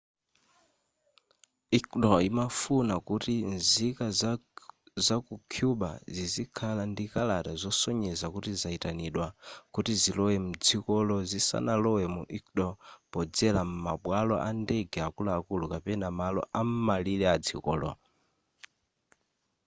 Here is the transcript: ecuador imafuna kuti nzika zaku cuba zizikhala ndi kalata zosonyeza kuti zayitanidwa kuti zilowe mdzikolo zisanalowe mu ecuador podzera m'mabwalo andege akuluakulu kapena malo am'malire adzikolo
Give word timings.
ecuador 1.77 2.21
imafuna 2.29 2.93
kuti 3.07 3.33
nzika 3.55 4.05
zaku 5.07 5.35
cuba 5.53 5.89
zizikhala 6.15 6.83
ndi 6.91 7.05
kalata 7.13 7.51
zosonyeza 7.61 8.25
kuti 8.33 8.51
zayitanidwa 8.61 9.27
kuti 9.73 9.91
zilowe 10.01 10.35
mdzikolo 10.47 11.15
zisanalowe 11.29 12.03
mu 12.15 12.23
ecuador 12.37 12.73
podzera 13.11 13.61
m'mabwalo 13.69 14.35
andege 14.49 14.99
akuluakulu 15.07 15.65
kapena 15.73 16.07
malo 16.19 16.41
am'malire 16.59 17.25
adzikolo 17.35 17.89